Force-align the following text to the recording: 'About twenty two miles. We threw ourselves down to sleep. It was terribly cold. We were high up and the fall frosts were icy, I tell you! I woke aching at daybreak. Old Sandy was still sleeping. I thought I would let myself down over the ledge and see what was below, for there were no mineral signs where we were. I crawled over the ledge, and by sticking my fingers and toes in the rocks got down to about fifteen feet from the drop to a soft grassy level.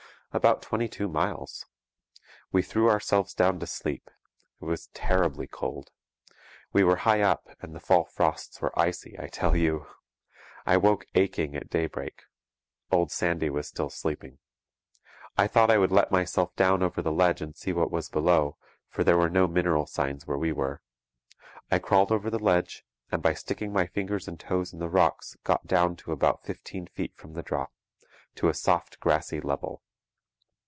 'About 0.33 0.61
twenty 0.61 0.87
two 0.87 1.09
miles. 1.09 1.65
We 2.53 2.61
threw 2.61 2.89
ourselves 2.89 3.33
down 3.33 3.59
to 3.59 3.67
sleep. 3.67 4.09
It 4.61 4.63
was 4.63 4.87
terribly 4.93 5.45
cold. 5.45 5.91
We 6.71 6.85
were 6.85 6.95
high 7.03 7.19
up 7.19 7.49
and 7.59 7.75
the 7.75 7.81
fall 7.81 8.05
frosts 8.05 8.61
were 8.61 8.71
icy, 8.79 9.19
I 9.19 9.27
tell 9.27 9.57
you! 9.57 9.87
I 10.65 10.77
woke 10.77 11.03
aching 11.15 11.53
at 11.57 11.69
daybreak. 11.69 12.21
Old 12.91 13.11
Sandy 13.11 13.49
was 13.49 13.67
still 13.67 13.89
sleeping. 13.89 14.37
I 15.37 15.47
thought 15.47 15.69
I 15.69 15.77
would 15.77 15.91
let 15.91 16.11
myself 16.11 16.55
down 16.55 16.81
over 16.81 17.01
the 17.01 17.11
ledge 17.11 17.41
and 17.41 17.53
see 17.53 17.73
what 17.73 17.91
was 17.91 18.07
below, 18.07 18.55
for 18.87 19.03
there 19.03 19.17
were 19.17 19.29
no 19.29 19.49
mineral 19.49 19.85
signs 19.85 20.25
where 20.27 20.37
we 20.39 20.53
were. 20.53 20.81
I 21.69 21.77
crawled 21.79 22.09
over 22.09 22.29
the 22.29 22.39
ledge, 22.39 22.85
and 23.11 23.21
by 23.21 23.33
sticking 23.33 23.73
my 23.73 23.85
fingers 23.85 24.29
and 24.29 24.39
toes 24.39 24.71
in 24.71 24.79
the 24.79 24.87
rocks 24.87 25.35
got 25.43 25.67
down 25.67 25.97
to 25.97 26.13
about 26.13 26.41
fifteen 26.45 26.87
feet 26.87 27.13
from 27.17 27.33
the 27.33 27.43
drop 27.43 27.73
to 28.35 28.47
a 28.47 28.53
soft 28.53 28.97
grassy 29.01 29.41
level. 29.41 29.83